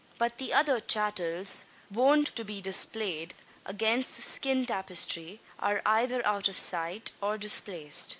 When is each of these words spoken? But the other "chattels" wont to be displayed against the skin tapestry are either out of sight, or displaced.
But 0.17 0.39
the 0.39 0.51
other 0.51 0.79
"chattels" 0.79 1.65
wont 1.91 2.35
to 2.35 2.43
be 2.43 2.59
displayed 2.59 3.35
against 3.67 4.15
the 4.15 4.23
skin 4.23 4.65
tapestry 4.65 5.41
are 5.59 5.83
either 5.85 6.25
out 6.25 6.47
of 6.47 6.57
sight, 6.57 7.11
or 7.21 7.37
displaced. 7.37 8.09